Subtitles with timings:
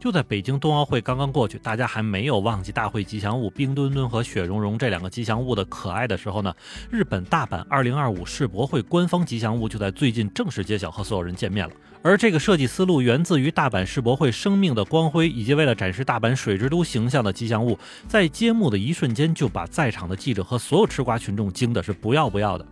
[0.00, 6.54] 就在北京冬奥会刚刚过去，大家还没有忘记大会吉祥物冰墩墩和雪融融这两个吉祥物的可爱的时候呢，
[6.90, 11.74] 日本大阪2025世博会官方吉祥物就在最近正式揭晓和所有人见面了。
[12.02, 17.78] 而这个设计思路源自于大阪世博会生命的光辉，以及为了展示大阪水之都形象的吉祥物，
[18.08, 22.66] 在揭幕的一瞬间就把在场的记者和所有吃瓜群众惊的是不要不要的。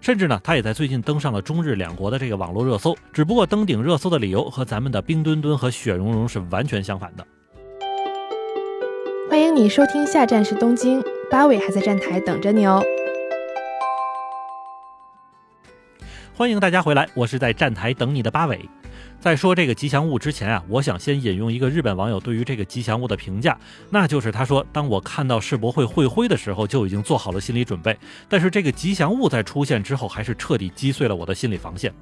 [0.00, 7.26] 甚至呢，他也在最近登上了中日两国的这个网络热搜，只不过登顶热搜的理由和咱们的冰墩墩和雪融融是完全相反的。
[9.28, 12.82] 欢迎你收听，下站是东京，八尾还在站台等着你哦。
[16.34, 18.68] 欢迎大家回来，我是在站台等你的八尾。
[19.20, 23.58] 在说这个吉祥物之前啊，我想先引用一个日本网友对于这个吉祥物的评价，
[23.90, 31.92] 那就是他说：“当我看到世博会会徽的时候，就已经做好了心理准备，但是这个吉祥物在出现之后，还是彻底击碎了我的心理防线。”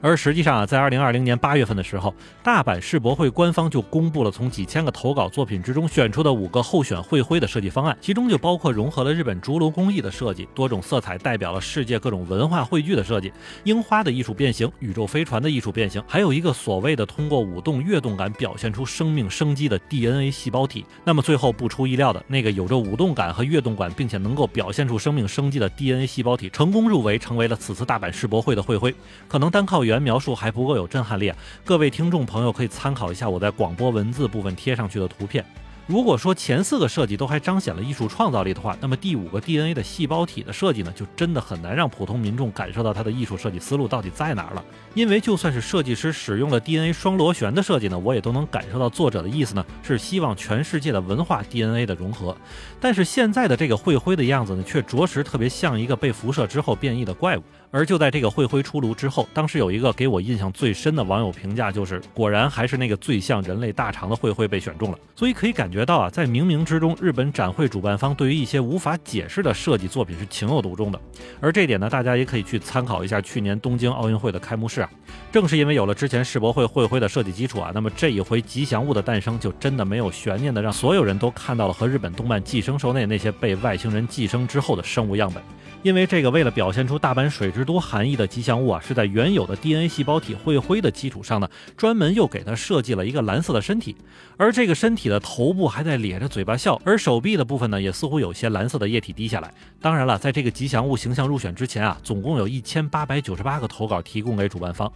[0.00, 13.32] 而实际上啊，在二零二零年八月份的时候，大阪世博会官方就公布了从几千个投稿作品之中选出的五个候选会徽的设计方案，其中就包括融合了日本竹炉工艺的设计，多种色彩代表了世界各种文化汇聚的设计，
[13.64, 20.86] 樱花的艺术变形，宇宙飞船的艺术变形，还有一个所谓的通过舞动跃动感表现出生命生机的 DNA 细胞体。
[21.04, 28.94] 那么最后不出意料的那个有着舞动感和跃动感，并且能够表现出生命生机的 DNA 细胞体成功入围，成为了此次大阪世博会的会徽。
[29.28, 29.79] 可能单靠。
[29.84, 35.44] 原描述还不够有震撼力，啊各位听众朋友可以参考一下我在广播文字部分贴上去的图片。
[35.90, 44.64] 如果说前四个设计都还彰显了艺术创造力的话，那么第五个 DNA 的细胞体的设计呢，就真的很难让普通民众感受到它的艺术设计思路到底在哪儿了。
[44.94, 52.36] 因为就算是设计师使用了 DNA 双螺旋的设计呢，我也都能感受到作者的意思呢，是希望全世界的文化 DNA 的融合。
[52.78, 57.42] 但是现在的这个会徽的样子呢，却着实特别像一个被辐射之后变异的怪物。
[57.72, 64.98] 而就在这个会徽出炉之后，当时有一个给我印象最深的网友评价就是：果然还是那个最像人类大肠的会徽被选中了。
[65.14, 71.00] 所以可以感觉到啊，在冥冥之中，日本展会主办方对于一些无法解释的设计作品是情有独钟的。
[71.40, 74.90] 而这点呢，大家也可以去参考一下去年东京奥运会的开幕式啊。
[75.32, 85.42] 正是因为有了之前世博会会徽的设计基础啊，那么这一回吉祥物的诞生就真的没有悬念的让所有人都看到了和日本动漫《寄生兽》内那些被外星人寄生之后的生物样本。
[85.82, 93.96] 因为这个为了表现出大阪水之都含义的吉祥物啊，是在原有的 DNA 细胞体会徽的基础上呢，专门又给它设计了一个蓝色的身体，
[94.36, 99.50] 而这个身体的头部还在咧着嘴巴笑，而手臂的部分呢，也似乎有些蓝色的液体滴下来。
[99.80, 104.92] 当然了，在这个吉祥物形象入选之前啊，总共有一千八百九十八个投稿提供给主办方。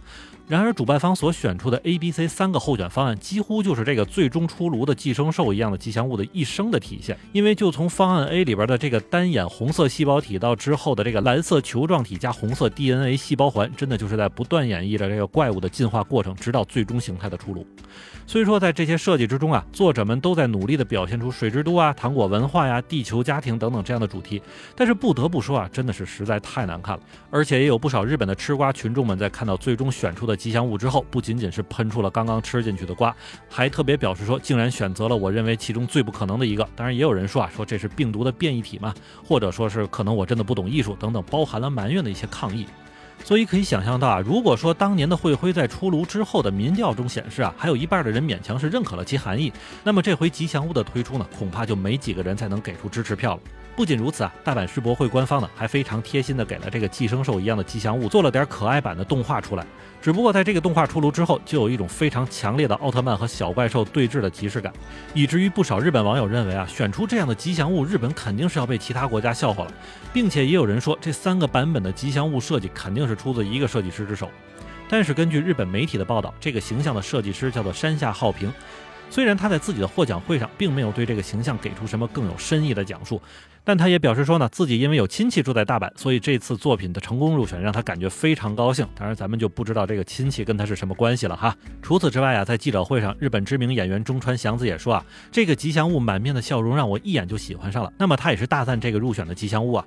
[0.47, 7.17] 然而，主办方所选出的 A、B、C 三个候选方案，几乎就是这个最终出炉的寄生兽一样的吉祥物的一生的体现。
[7.31, 17.65] 因为就从方案 A 里边的这个单眼红色细胞体，到之后的这个蓝色球状体加红色 DNA 细胞环，真的就是在不断演绎着这个怪物的进化过程，直到最终形态的出炉。
[18.27, 24.41] 虽说在这些设计之中啊，作者们都在努力的表现出水之都啊、糖果文化呀、地球家庭等等这样的主题，
[24.75, 27.03] 但是不得不说啊，真的是实在太难看了。
[27.29, 33.15] 而且也有不少日本的吃瓜群众们在看到最终选出的吉祥物之后，不仅仅是喷出了刚刚吃进去的瓜，
[33.47, 36.67] 还特别表示说，竟然选择了我认为其中最不可能的一个。
[36.75, 38.91] 当然，也有人说啊，说这是病毒的变异体嘛，
[39.23, 42.65] 或者说是可能我真的不懂艺术等等，包含了埋怨的一些抗议。
[43.23, 49.51] 所以可以想象到啊，如果说当年的会徽在出炉之后的民调中显示啊，还有一半的人勉强是认可了其含义，
[49.83, 53.41] 那么这回吉祥物的推出呢，恐怕就没几个人才能给出支持票了。
[53.75, 59.67] 不仅如此啊，大阪世博会官方呢还非常贴心的给了这个寄生兽一样的吉祥物做了点可爱版的动画出来。
[60.01, 64.71] 只不过在这个动画出炉之后，就有一种非常强烈的奥特曼和小怪兽对峙的即视感，
[65.13, 69.73] 以至于不少日本网友认为啊，选出这样的吉祥物，日本肯定是要被其他国家笑话了，
[70.13, 74.29] 并且也有人说这三个版本的吉祥物设计肯定是出自一个设计师之手。
[74.87, 78.53] 但是根据日本媒体的报道，这个形象的设计师叫做山下浩平。
[79.09, 83.21] 虽然他在自己的获奖会上并没有对这个形象给出什么更有深意的讲述，
[83.63, 88.85] 但他也表示说呢，自己因为有亲戚住在大阪，所以这次作品的成功入选让他感觉非常高兴。
[88.93, 91.55] 当然，咱们就不知道这个亲戚跟他是什么关系了哈。
[91.81, 97.93] 除此之外啊，在记者会上，日本知名演员中川祥子也说啊，这个吉祥物满面的笑容让我一眼就喜欢上了。
[97.97, 99.85] 那么他也是大赞这个入选的吉祥物啊。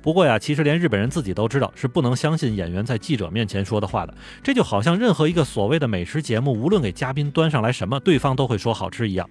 [0.00, 4.14] 不过呀，其实连日本人自己都知道是不能相信演员在记者面前说的话的。
[4.42, 9.28] 这就好像任何一个所谓的美食节目，无论给嘉宾端上来什么，对方都会说好吃一样。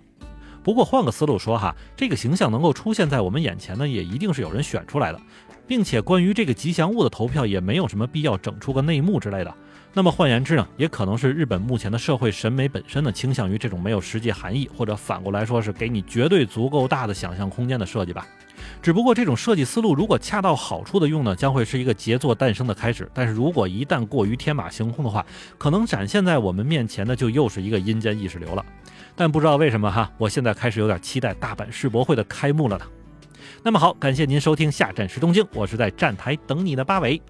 [0.64, 5.19] 不过换个思路说哈，这个形象能够出现在我们眼前呢，也一定是有人选出来的。
[5.66, 9.54] 并且关于这个吉祥物的投票也没有什么必要整出个内幕之类的。
[9.94, 18.25] 那么换言之呢，也可能是日本目前的社会审美本身呢倾向于这种没有实际含义，或者反过来说是给你绝对足够大的想象空间的设计吧。
[18.82, 23.10] 只不过这种设计思路如果恰到好处的用呢，将会是一个杰作诞生的开始。
[23.14, 25.26] 但是如果一旦过于天马行空的话，
[25.58, 28.66] 可能展现在我们面前的就又是一个阴间意识流了。
[29.16, 32.86] 但不知道为什么哈，我现在开始有点期待大阪世博会的开幕了呢。
[33.64, 37.22] 那么好，感谢您收听下站时东京，我是在站台等你的八尾。